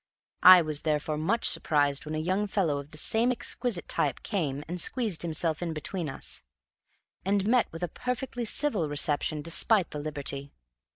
I 0.41 0.63
was 0.63 0.81
therefore 0.81 1.19
much 1.19 1.45
surprised 1.45 2.07
when 2.07 2.15
a 2.15 2.17
young 2.17 2.47
fellow 2.47 2.79
of 2.79 2.89
the 2.89 3.27
exquisite 3.31 3.87
type 3.87 4.23
came 4.23 4.63
and 4.67 4.81
squeezed 4.81 5.21
himself 5.21 5.61
in 5.61 5.73
between 5.73 6.09
us, 6.09 6.41
and 7.23 7.45
met 7.45 7.71
with 7.71 7.83
a 7.83 7.87
perfectly 7.87 8.45
civil 8.45 8.89
reception 8.89 9.43
despite 9.43 9.91
the 9.91 9.99
liberty. 9.99 10.53